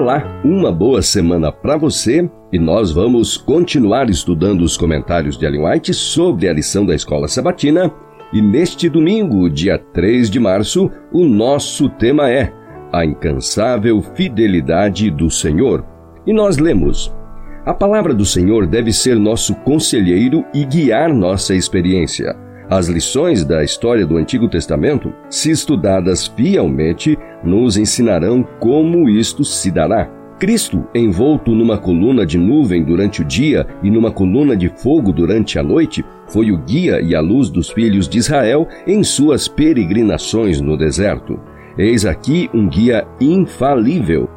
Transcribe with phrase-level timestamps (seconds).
[0.00, 5.66] Olá, uma boa semana para você e nós vamos continuar estudando os comentários de Ellen
[5.66, 7.92] White sobre a lição da Escola Sabatina.
[8.32, 12.52] E neste domingo, dia 3 de março, o nosso tema é
[12.92, 15.84] A Incansável Fidelidade do Senhor.
[16.24, 17.12] E nós lemos:
[17.66, 22.36] A palavra do Senhor deve ser nosso conselheiro e guiar nossa experiência.
[22.70, 29.70] As lições da história do Antigo Testamento, se estudadas fielmente, nos ensinarão como isto se
[29.70, 30.06] dará.
[30.38, 35.58] Cristo, envolto numa coluna de nuvem durante o dia e numa coluna de fogo durante
[35.58, 40.60] a noite, foi o guia e a luz dos filhos de Israel em suas peregrinações
[40.60, 41.40] no deserto.
[41.78, 44.28] Eis aqui um guia infalível.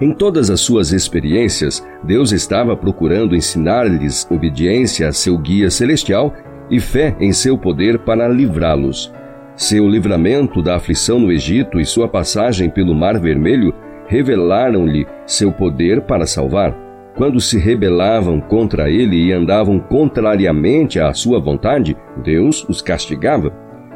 [0.00, 6.32] Em todas as suas experiências, Deus estava procurando ensinar-lhes obediência a seu guia celestial
[6.70, 9.12] e fé em seu poder para livrá-los.
[9.56, 13.72] Seu livramento da aflição no Egito e sua passagem pelo Mar Vermelho
[14.06, 16.76] revelaram-lhe seu poder para salvar.
[17.16, 23.50] Quando se rebelavam contra ele e andavam contrariamente à sua vontade, Deus os castigava.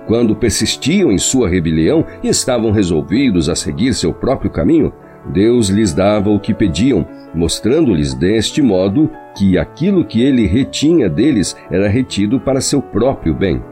[0.07, 4.93] Quando persistiam em sua rebelião e estavam resolvidos a seguir seu próprio caminho,
[5.27, 11.57] Deus lhes dava o que pediam, mostrando-lhes deste modo que aquilo que ele retinha deles
[11.71, 13.63] era retido para seu próprio bem.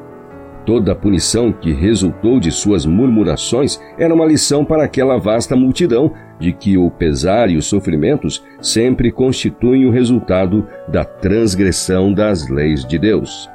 [0.65, 6.13] Toda a punição que resultou de suas murmurações era uma lição para aquela vasta multidão
[6.39, 12.85] de que o pesar e os sofrimentos sempre constituem o resultado da transgressão das leis
[12.85, 13.49] de Deus.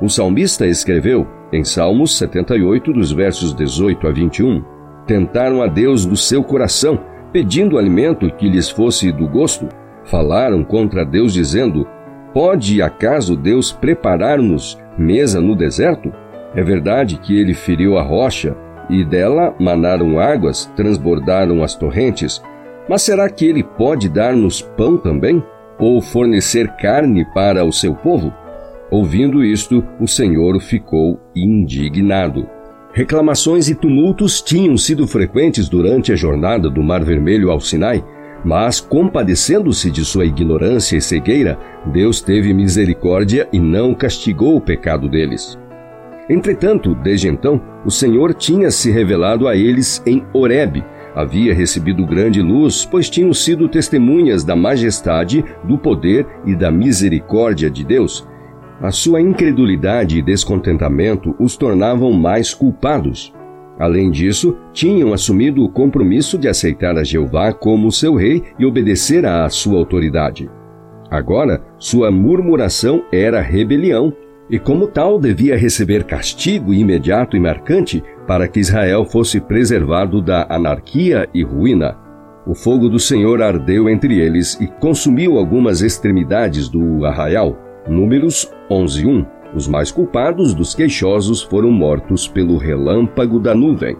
[0.00, 4.64] O salmista escreveu, em Salmos 78, dos versos 18 a 21,
[5.06, 7.00] Tentaram a Deus do seu coração,
[7.32, 9.68] pedindo alimento que lhes fosse do gosto,
[10.04, 11.86] falaram contra Deus, dizendo:
[12.32, 16.12] Pode acaso Deus preparar-nos mesa no deserto?
[16.54, 18.56] É verdade que ele feriu a rocha
[18.88, 22.42] e dela manaram águas, transbordaram as torrentes.
[22.88, 25.42] Mas será que ele pode dar-nos pão também?
[25.78, 28.32] Ou fornecer carne para o seu povo?
[28.90, 32.48] Ouvindo isto, o Senhor ficou indignado.
[32.92, 38.04] Reclamações e tumultos tinham sido frequentes durante a jornada do Mar Vermelho ao Sinai,
[38.44, 45.08] mas, compadecendo-se de sua ignorância e cegueira, Deus teve misericórdia e não castigou o pecado
[45.08, 45.58] deles.
[46.28, 50.84] Entretanto, desde então, o Senhor tinha se revelado a eles em Horebe.
[51.14, 57.70] Havia recebido grande luz, pois tinham sido testemunhas da majestade, do poder e da misericórdia
[57.70, 58.26] de Deus.
[58.82, 63.30] A sua incredulidade e descontentamento os tornavam mais culpados.
[63.78, 69.26] Além disso, tinham assumido o compromisso de aceitar a Jeová como seu rei e obedecer
[69.26, 70.50] à sua autoridade.
[71.10, 74.14] Agora, sua murmuração era rebelião,
[74.48, 80.46] e como tal devia receber castigo imediato e marcante para que Israel fosse preservado da
[80.48, 81.98] anarquia e ruína.
[82.46, 87.69] O fogo do Senhor ardeu entre eles e consumiu algumas extremidades do arraial.
[87.90, 93.96] Números 11:1 os mais culpados dos queixosos foram mortos pelo relâmpago da nuvem.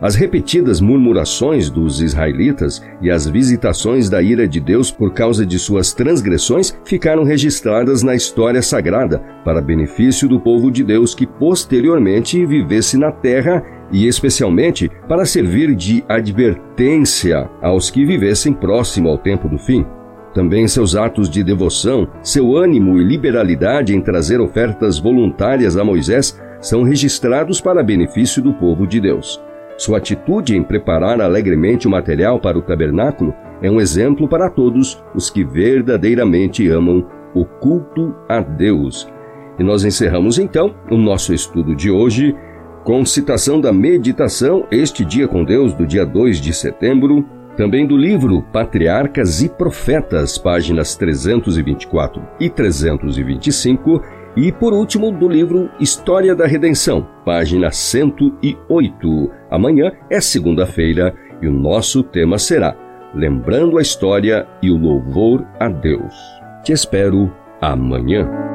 [0.00, 5.58] As repetidas murmurações dos israelitas e as visitações da ira de Deus por causa de
[5.58, 12.46] suas transgressões ficaram registradas na história sagrada, para benefício do povo de Deus que posteriormente
[12.46, 19.48] vivesse na terra e especialmente para servir de advertência aos que vivessem próximo ao tempo
[19.48, 19.84] do fim.
[20.34, 26.40] Também seus atos de devoção, seu ânimo e liberalidade em trazer ofertas voluntárias a Moisés
[26.60, 29.42] são registrados para benefício do povo de Deus.
[29.76, 35.02] Sua atitude em preparar alegremente o material para o tabernáculo é um exemplo para todos
[35.14, 39.08] os que verdadeiramente amam o culto a Deus.
[39.58, 42.34] E nós encerramos então o nosso estudo de hoje
[42.84, 47.24] com citação da meditação Este Dia com Deus, do dia 2 de setembro,
[47.56, 54.02] também do livro Patriarcas e Profetas, páginas 324 e 325,
[54.36, 59.30] e por último do livro História da Redenção, página 108.
[59.50, 62.74] Amanhã é segunda-feira e o nosso tema será
[63.14, 66.14] Lembrando a História e o Louvor a Deus.
[66.64, 67.30] Te espero
[67.60, 68.51] amanhã.